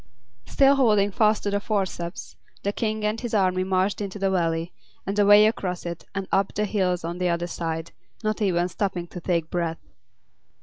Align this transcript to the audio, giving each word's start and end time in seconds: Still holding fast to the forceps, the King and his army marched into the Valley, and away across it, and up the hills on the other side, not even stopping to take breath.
Still 0.47 0.77
holding 0.77 1.11
fast 1.11 1.43
to 1.43 1.51
the 1.51 1.59
forceps, 1.59 2.35
the 2.63 2.71
King 2.73 3.05
and 3.05 3.21
his 3.21 3.35
army 3.35 3.63
marched 3.63 4.01
into 4.01 4.17
the 4.17 4.31
Valley, 4.31 4.73
and 5.05 5.19
away 5.19 5.45
across 5.45 5.85
it, 5.85 6.05
and 6.15 6.27
up 6.31 6.55
the 6.55 6.65
hills 6.65 7.03
on 7.03 7.19
the 7.19 7.29
other 7.29 7.45
side, 7.45 7.91
not 8.23 8.41
even 8.41 8.67
stopping 8.67 9.05
to 9.05 9.21
take 9.21 9.51
breath. 9.51 9.77